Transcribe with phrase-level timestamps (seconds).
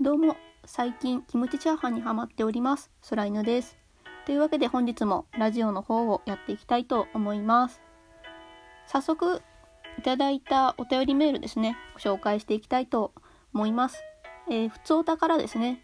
[0.00, 2.88] どうも、最近キムチチャーハンにハマっております。
[3.10, 3.76] 空犬です。
[4.26, 7.80] というわけで本日もラジオの方をやっていきたいと思います。
[8.86, 9.42] 早速、
[9.98, 13.12] いただいたお便りメールですね、ご紹介していきたいと
[13.52, 14.00] 思います。
[14.48, 15.82] えー、普通お宝ですね。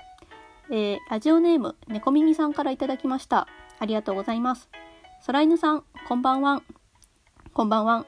[0.70, 3.48] えー、ラジオネーム、猫耳さんからいただきました。
[3.80, 4.70] ありがとうございます。
[5.26, 6.62] 空犬さん、こんばんは。
[7.52, 8.06] こんばんは。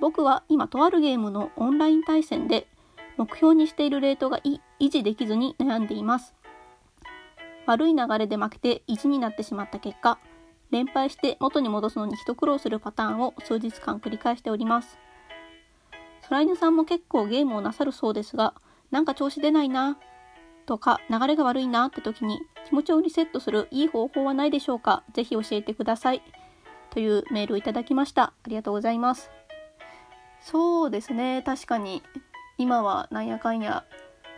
[0.00, 2.66] 僕は今とあるゲームのオンライン対戦で
[3.18, 6.34] 目標にしているレートがいい維持できずに悩んでいます。
[7.66, 10.18] 悪い流れで負けて1になってしまった結果、
[10.72, 14.98] 連敗して元に戻すのに一苦労するパターンを数日間繰り返しております。
[16.28, 18.54] 空犬さんも結構ゲームをなさるそうですが、
[18.90, 19.98] なんか調子出ないな、
[20.66, 26.22] とか流れが悪いなって時に気持ちをリセットするいい方法はないでしょうかぜひ教えてください。
[26.90, 28.22] というメールをいただきました。
[28.24, 29.30] ありがとうございます。
[30.40, 32.02] そうですね、確かに
[32.58, 33.84] 今はなんやかんや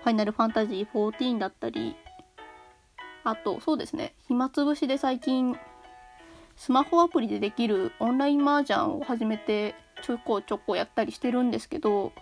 [0.04, 1.96] ファイナルファンタジー14だったり
[3.24, 5.56] あとそうですね暇つぶしで最近
[6.56, 12.12] スマホアプリでできるオンライン麻雀を始めてちょこちょこやったりしてるんですけど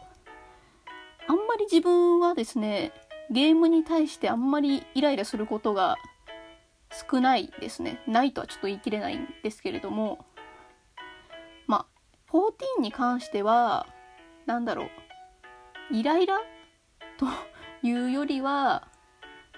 [1.26, 2.92] あんまり自分はですね
[3.32, 5.96] ゲームに対してあんまりイライラすることが
[7.10, 8.00] 少ないですね。
[8.06, 10.24] ないとはちょっと言い切れないんですけれども
[11.66, 13.86] まあ14に関しては
[14.46, 14.88] なんだろう
[15.90, 16.38] イライラ？
[17.18, 17.26] と
[17.82, 18.86] いうよりは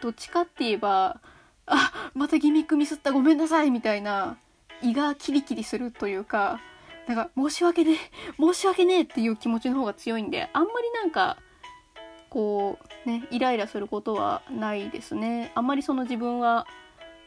[0.00, 1.20] どっちかって言えば
[1.67, 4.39] あまたギミックミスったごめんなさいみたいな
[4.83, 6.61] 胃がキリキリするというか
[7.06, 7.97] なんか申し訳ね
[8.39, 11.39] 申し訳ねえっていう気持ちの方が強いんであんまりなんか
[12.31, 15.53] こうねイライラすることはないですね。
[15.55, 16.66] あんまりその自分は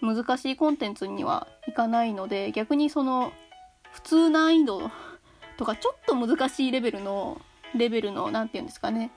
[0.01, 3.31] 難しいコンテンツにはいかないので逆にその
[3.91, 4.91] 普通難易度
[5.57, 7.41] とかちょっと難しいレベルの
[7.75, 9.11] レベルの何て言うんですかね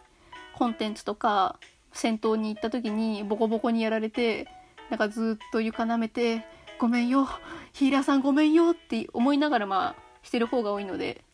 [0.61, 1.59] コンテンツとか
[1.91, 4.47] 戦闘に行った時にボコボコにやられて
[4.91, 6.45] なんかずっと床舐めて
[6.79, 7.27] 「ごめんよ
[7.73, 11.25] ヒーラーさんごめんよ」って思いながらまあしてる方が多いので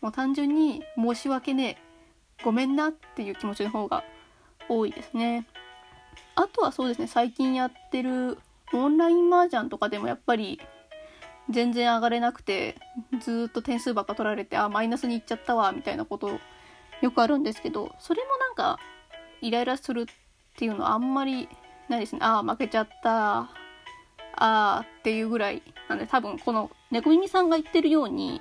[0.00, 1.78] もう単純に「申し訳ね
[2.40, 4.02] えごめんな」っていう気持ちの方が
[4.68, 5.46] 多いですね。
[6.34, 8.38] あとはそうですね最近やってる
[8.72, 10.60] オンライン麻雀とかでもやっぱり
[11.48, 12.74] 全然上がれなくて
[13.20, 16.40] ずっと点数ばっか取られてあマイナスにいっちゃったわみたいなこと
[17.00, 18.78] よくあるんですけどそれもなんか
[19.40, 20.04] イライラするっ
[20.56, 21.48] ていうのはあんまり
[21.88, 22.20] ないですね。
[22.22, 23.40] ああ負けちゃった。
[23.40, 23.48] あ
[24.36, 28.40] あっていうぐらいなんで多分この猫耳さんが言ってるように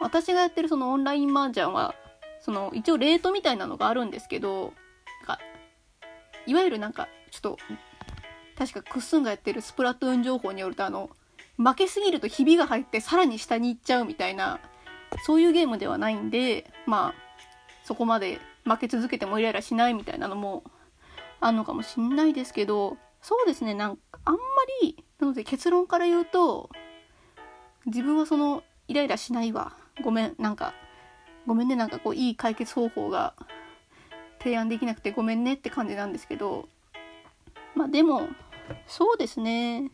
[0.00, 1.94] 私がやってるそのオンライン麻雀は
[2.40, 4.72] その一応レートみたいなのがあるんですけど
[5.26, 5.38] なんか
[6.46, 7.58] いわゆるなんかちょっと
[8.56, 11.10] 確かクッスンがやってるスプラトゥーン情報によるとあの
[11.56, 14.60] 負けすぎるとひびが入ってさらに下に行っちゃうみたいな
[15.26, 17.23] そういうゲームではないんでまあ
[17.84, 20.64] そこまで負け続けてもイライラしないみたいなのも
[21.40, 24.40] あんのかもしんないですけどそうですねなんかあんま
[24.82, 26.70] りなので結論から言うと
[27.86, 30.74] 自分はそのイライラしないわごめんなんか
[31.46, 33.34] ごめんねなんかこういい解決方法が
[34.40, 36.68] 提案できなくてごめんねって感じなんですけど
[37.74, 38.28] まあでも
[38.86, 39.90] そうですね。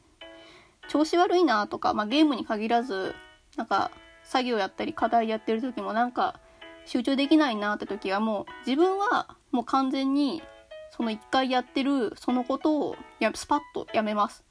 [0.88, 3.14] 調子悪いなとか、まあ、ゲームに限らず
[3.56, 3.92] なんか
[4.24, 6.40] 作業やったり課題やってる時もなんか
[6.90, 10.42] 集中できないなって時はもう自分はもう完全に
[10.90, 14.44] その一回やってるそのことをやスパッとやめます。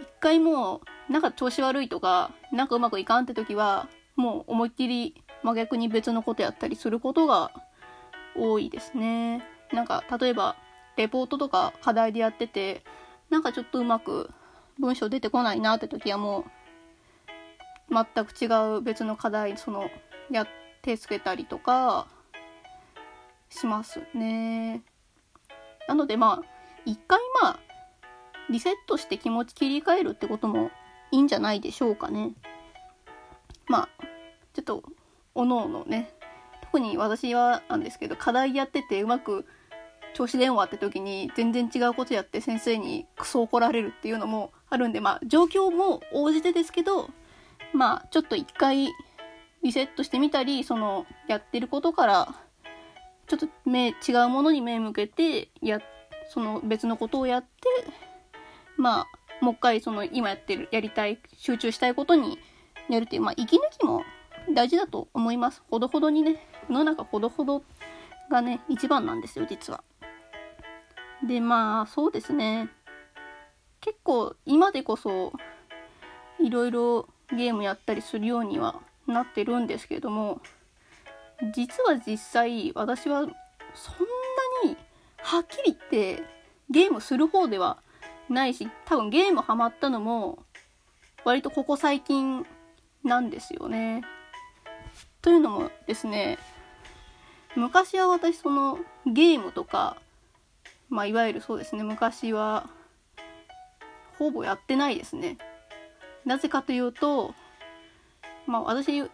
[0.00, 3.86] 一回もうなんか調子悪いとかなんかうまくいかんって時は
[4.16, 7.52] もう思いっきり真逆に別のことやったりすることが
[8.34, 9.44] 多いですね。
[9.70, 10.56] なんか例えば
[10.96, 12.82] レポートとか課題でやってて
[13.28, 14.30] なんかちょっとうまく
[14.78, 16.46] 文章出てこないなって時はも
[17.90, 19.90] う全く違う別の課題その
[20.30, 20.46] や
[20.82, 22.06] 手つけたりとか
[23.50, 24.82] しますね。
[25.86, 26.48] なのでまあ
[26.84, 27.60] 一回まあ
[28.50, 30.70] リセットして気持ち切り替えるってことも
[31.10, 32.32] いいんじゃないでしょうかね。
[33.66, 33.88] まあ
[34.54, 34.82] ちょっと
[35.34, 36.12] おのおのね。
[36.62, 39.46] 特に私はなんですけど課題やっててうまく
[40.14, 47.08] 調子電話って時に全然違うことやって先生にクソ怒られるっていうのもあるんでまあ状況も応じてですけど
[47.72, 48.88] まあちょっと一回
[49.62, 52.34] リセットしてみたりそのやってることから
[53.26, 55.80] ちょっと目違うものに目向けてや
[56.28, 57.48] その別のことをやって
[58.76, 59.06] まあ
[59.44, 62.38] もう一回その今やってるやりたい集中したいことに
[62.88, 64.02] やるっていうまあ息抜きも
[64.54, 65.62] 大事だと思います。
[65.70, 67.62] ほどほどにね世の中ほどほど
[68.30, 69.82] がね一番なんですよ実は。
[71.26, 72.70] でまあそうですね。
[73.80, 75.32] 結構今でこそ
[76.40, 80.40] いろいろゲームやったりするようにはなってるんですけども
[81.54, 83.26] 実は実際私はそん
[84.64, 84.76] なに
[85.18, 85.76] はっきり言っ
[86.16, 86.22] て
[86.70, 87.78] ゲームする方では
[88.28, 90.44] ないし、多分ゲームハマったのも、
[91.24, 92.46] 割とここ最近
[93.02, 94.02] なんですよね。
[95.22, 96.38] というのもですね、
[97.56, 99.96] 昔は私そのゲームとか、
[100.88, 102.68] まあいわゆるそうですね、昔は
[104.18, 105.38] ほぼやってないですね。
[106.24, 107.34] なぜかというと、
[108.48, 109.08] まあ私、2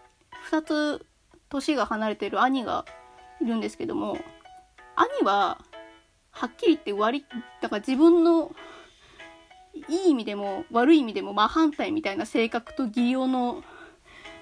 [0.64, 1.06] つ
[1.48, 2.84] 年が離れてる兄が
[3.42, 4.16] いるんですけども、
[4.94, 5.58] 兄は、
[6.30, 7.26] はっきり言って割、
[7.60, 8.52] だから自分の
[9.88, 13.62] いい意味でも悪い意味でも真反対みたいな性格と技量の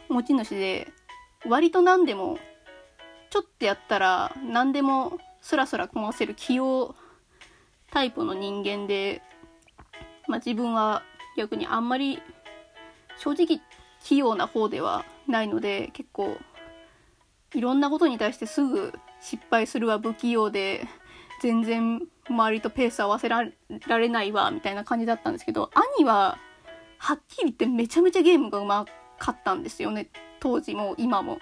[0.08, 0.88] 持ち主で、
[1.46, 2.38] 割と何でも、
[3.30, 6.94] ちょっとやったら何でもスラスラこなせる器用
[7.90, 9.22] タイプの人間で、
[10.28, 11.02] まあ自分は
[11.38, 12.20] 逆にあんまり
[13.16, 13.60] 正直言っ
[14.04, 16.36] 器用な方ではないので、結構
[17.54, 20.86] いろんなことに対してすぐ失敗するは不器用で、
[21.42, 26.38] 全然周りとペース合わせられないわ、みたいな感じだったんですけど、兄は、
[26.98, 28.86] はっきり言ってめちゃめちゃゲームがうま
[29.18, 30.08] かったんですよね。
[30.40, 31.38] 当時も今も。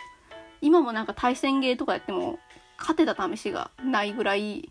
[0.63, 2.39] 今もなんか対戦ゲーとかやっても
[2.79, 4.71] 勝てた試しがないぐらい、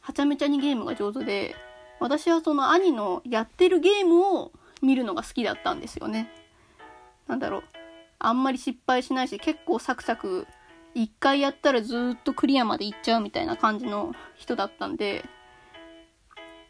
[0.00, 1.54] はちゃめちゃにゲームが上手で、
[2.00, 4.52] 私はその兄のやってるゲームを
[4.82, 6.30] 見るのが好きだったんですよね。
[7.30, 7.62] なんだろう。
[8.18, 10.46] あんまり失敗しないし、結構サクサク
[10.94, 15.24] 一回やったらずっとクリアまで行っちゃうみたいな感じの人だったんで、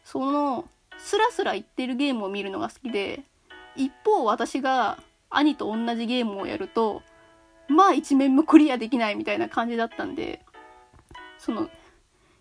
[0.03, 0.65] その、
[0.97, 3.23] スラスラ言ってるゲームを見るのが好きで、
[3.75, 4.99] 一方私が
[5.29, 7.01] 兄と同じゲームをやると、
[7.67, 10.41] まあ一面もクリアできないみたいな感じだったんで、
[11.39, 11.69] その、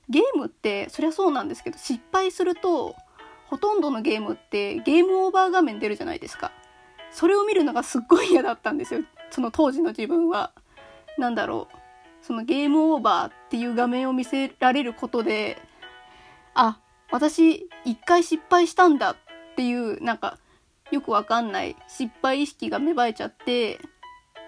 [0.08, 2.94] ゲームって、そりゃそうなんですけど、失敗すると、
[3.46, 6.52] ほとんどのゲームってゲームオーバー画面出るじゃないですか。
[7.10, 9.00] それを見るのがすっごい嫌だったんですよ。
[9.30, 10.52] その当時の自分は。
[11.18, 11.76] なんだろう。
[12.22, 15.60] そのゲームオーバーっていう画面を見せられることで、
[16.54, 16.78] あ、
[17.10, 19.16] 私一回失敗したんだっ
[19.56, 20.38] ていう、なんか、
[20.90, 23.80] よくわかんない失敗意識が芽生えちゃって、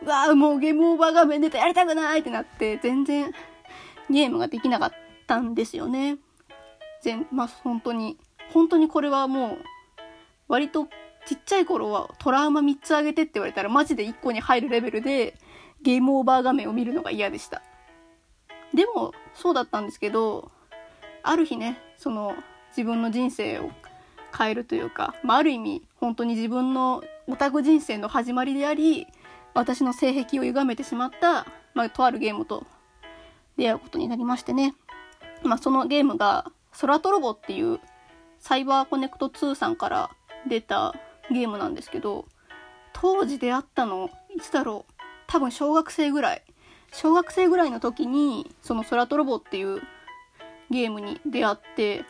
[0.03, 3.32] うわあもうゲームオーバー画面出てやりたくないってなって、全然
[4.11, 4.93] ゲームができなかっ
[5.26, 6.19] たんですよね。
[7.00, 8.19] 全、まあ本当に、
[8.53, 9.59] 本当にこれはもう、
[10.49, 10.88] 割と
[11.27, 15.35] ちっちゃい頃はトラウマ3つあげてって言われたらマジで1個に入るレベルで
[15.83, 17.63] ゲームオーバー画面を見るのが嫌でした。
[18.75, 20.51] でも、そうだったんですけど、
[21.23, 22.35] ある日ね、その
[22.71, 23.71] 自分の人生を
[24.37, 29.07] 変えるというか、まあ、ある意味本当に自分のオタク人生の始まりであり、
[29.55, 32.67] 私の性癖を歪めてしまった、まあ、とあるゲームと
[33.57, 34.75] 出会うことになりましてね。
[35.43, 37.81] まあ、そのゲームが、空トロボっていう
[38.39, 40.11] サイバーコネクト2さんから
[40.49, 40.95] 出た
[41.31, 42.27] ゲームなんですけど、
[42.93, 44.93] 当時出会ったの、いつだろう。
[45.27, 46.43] 多分小学生ぐらい。
[46.93, 49.81] 小学生ぐらいの時に、その空トロボっていう
[50.71, 52.05] ゲームに出会って、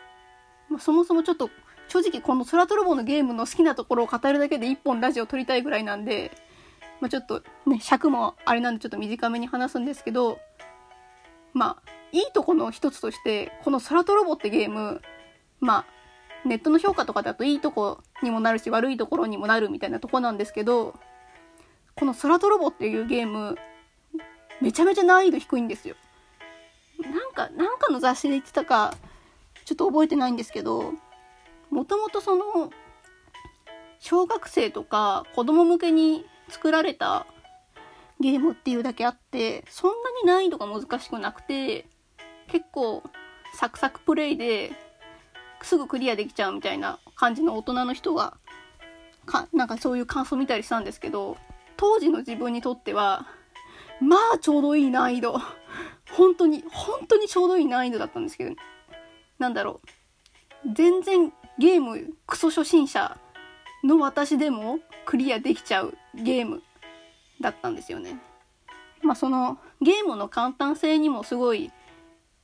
[0.68, 1.50] まあ、そもそもちょっと、
[1.88, 6.30] 正直この空トロボのゲームの好きなところを語るだけで一本ラジオ撮りたいぐらいなんで、
[7.00, 10.38] まあ、ちょっとね、尺もあれなんでちょっと短めに話すんですけど、
[11.52, 15.02] まあ、いいとこの一つとして、この空トロボってゲーム、
[15.60, 20.94] まあ、ネットの評価とかだといいとこにもなるし悪いところにもなるみたいなとこなんですけど、
[21.94, 23.56] この空トロボっていうゲーム、
[24.60, 25.96] めちゃめちゃ難易度低いんですよ。
[27.00, 28.94] なんか、なんかの雑誌で言ってたか、
[29.64, 30.92] ちょっと覚えてないんですけど、
[31.70, 32.72] もともとその、
[33.98, 37.24] 小学生とか子供向けに作られた
[38.18, 41.86] ゲームっていうだけあって、そんなに難易度が難しくなくて、
[42.48, 43.02] 結構
[43.54, 44.72] サクサクプレイで
[45.64, 48.36] すぐクリアできちゃうみたいな感じの大人の人が、
[49.26, 51.36] か、なんかそういう感想見たりしたんですけど、
[51.76, 53.26] 当時の自分にとっては、
[54.00, 55.40] まあちょうどいい難易度。
[56.12, 58.54] 本当に、本当にちょうどいい難易度だったんですけど、
[59.38, 59.80] なんだろ
[60.64, 60.72] う。
[60.74, 63.18] 全然ゲームクソ初心者
[63.84, 66.62] の私でもクリアできちゃうゲーム
[67.40, 68.20] だったんですよね。
[69.02, 71.72] まあそのゲームの簡単性にもすごい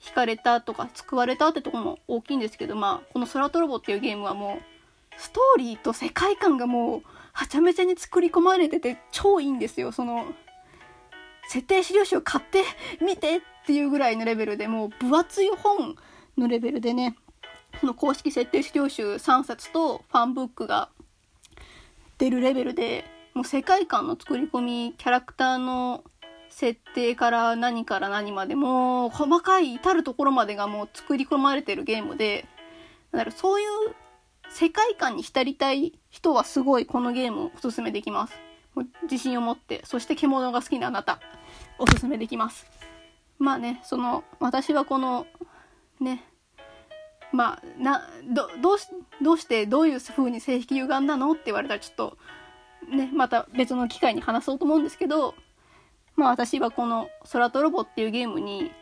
[0.01, 7.03] 惹かれたとか救われたってとこも大きいんですけど、まあこの空トロボっていうゲームはもうストーリーと世界観がもう
[7.33, 9.93] はちゃめちゃに作り込まれてて超いいんですよ。
[9.93, 10.27] その
[11.49, 12.63] 設定資料集を買って
[13.03, 15.97] みてっていうぐらいのレベルでもう分厚い本
[16.37, 17.17] のレベルでね、
[17.81, 20.91] その公式設定資料集3冊とファンブックが
[22.19, 26.05] 出るレベルで、もう世界観の作り込み、キャラクターの
[26.51, 32.47] 設定から何から何までもう細かい至るところまでがもう作り込まれてるゲームで、
[33.13, 33.69] だからそういう
[34.51, 38.35] 世界観に浸りたい人はすごいこのゲームをおすすめできます。
[39.03, 41.21] 自信を持って、そして獣が好きなあなた、
[41.79, 42.67] おすすめできます。
[43.39, 45.27] まあね、その、私はこの、
[46.01, 46.25] ね、
[47.33, 48.87] まあ、な、ど、どうし、
[49.21, 51.33] どうしてどういう風に性癖歪んだの？
[51.33, 52.17] って言われたらちょっと、
[52.89, 55.35] ね、また別の機会に話そうと思うんですけど、
[56.19, 58.73] まあ私はこの空とロボっていうゲームに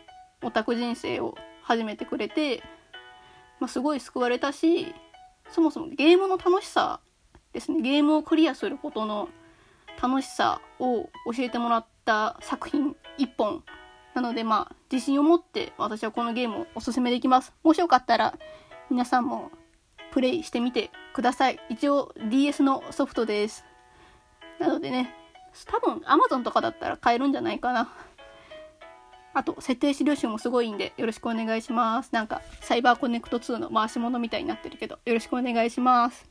[0.43, 2.62] オタク人生を始めてくれて、
[3.61, 4.95] まあすごい救われたし、
[5.50, 6.99] そもそもゲームの楽しさ
[7.52, 9.28] ですね、ゲームをクリアすることの
[10.02, 13.62] 楽しさを教えてもらった作品一本
[14.14, 17.52] なのでまあ自信を持って私はこのゲームをおすすめできます。
[17.62, 18.38] もしよかったら
[18.88, 19.50] 皆さんも
[20.11, 21.61] プレイしてみてください。
[21.69, 23.66] 一応 DS のソフトです。
[24.59, 25.14] なのでね、
[25.64, 27.88] 多分 Amazon とかだったら買えるんじゃないかな。
[29.34, 32.10] あと、設定資料集もすごいんで、よろしくお願いします。
[32.12, 36.26] なんか、サイバーコネクト2の回し物みたいになってるけど、よろしくお願いします。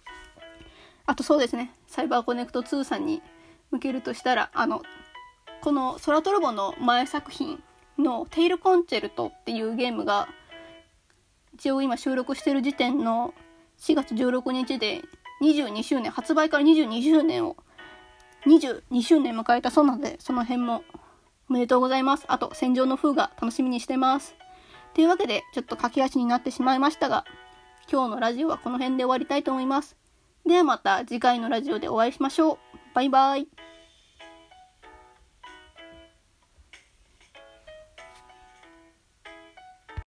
[1.05, 3.21] あとそうですね、サイバーコネクト2さんに
[3.69, 4.81] 向けるとしたら、あの、
[5.61, 7.61] この空トロボの前作品
[7.99, 10.27] のテイルコンチェルトっていうゲームが、
[11.53, 13.33] 一応今収録してる時点の
[13.77, 15.03] 4月16日で
[15.43, 17.55] 22周年、発売から22周年を、
[18.45, 20.83] 22周年迎えたそうなので、その辺も
[21.49, 22.25] おめでとうございます。
[22.27, 24.35] あと、戦場の風が楽しみにしてます。
[24.93, 27.25] というわけで、ちょっと駆け足になってしまいましたが、
[27.91, 29.95] 今日のラジオはこの辺で終わりたいと思います。
[30.45, 32.57] ではまた次回のラジオでお会いしましょう。
[32.93, 33.47] バイバイ。